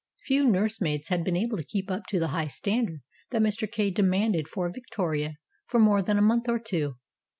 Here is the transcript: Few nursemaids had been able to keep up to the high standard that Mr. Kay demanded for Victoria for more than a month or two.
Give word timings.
Few 0.25 0.49
nursemaids 0.49 1.09
had 1.09 1.23
been 1.23 1.35
able 1.37 1.57
to 1.57 1.63
keep 1.63 1.91
up 1.91 2.07
to 2.07 2.17
the 2.19 2.29
high 2.29 2.47
standard 2.47 3.01
that 3.29 3.43
Mr. 3.43 3.71
Kay 3.71 3.91
demanded 3.91 4.47
for 4.47 4.67
Victoria 4.71 5.35
for 5.67 5.79
more 5.79 6.01
than 6.01 6.17
a 6.17 6.23
month 6.23 6.49
or 6.49 6.57
two. 6.57 6.95